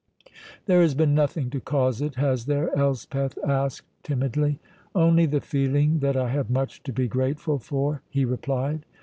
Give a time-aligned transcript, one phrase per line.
[0.65, 4.59] "There has been nothing to cause it, has there?" Elspeth asked timidly.
[4.95, 8.83] "Only the feeling that I have much to be grateful for," he replied.